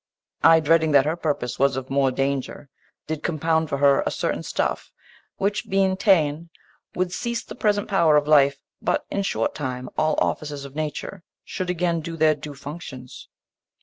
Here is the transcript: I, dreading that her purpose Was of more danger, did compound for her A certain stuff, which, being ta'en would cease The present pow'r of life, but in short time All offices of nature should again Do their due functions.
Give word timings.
I, 0.43 0.61
dreading 0.61 0.93
that 0.93 1.05
her 1.05 1.15
purpose 1.15 1.59
Was 1.59 1.77
of 1.77 1.91
more 1.91 2.09
danger, 2.09 2.69
did 3.05 3.21
compound 3.21 3.69
for 3.69 3.77
her 3.77 4.01
A 4.03 4.09
certain 4.09 4.41
stuff, 4.41 4.91
which, 5.37 5.69
being 5.69 5.95
ta'en 5.95 6.49
would 6.95 7.11
cease 7.13 7.43
The 7.43 7.53
present 7.53 7.87
pow'r 7.87 8.15
of 8.17 8.27
life, 8.27 8.57
but 8.81 9.05
in 9.11 9.21
short 9.21 9.53
time 9.53 9.91
All 9.99 10.15
offices 10.17 10.65
of 10.65 10.73
nature 10.75 11.21
should 11.43 11.69
again 11.69 12.01
Do 12.01 12.17
their 12.17 12.33
due 12.33 12.55
functions. 12.55 13.29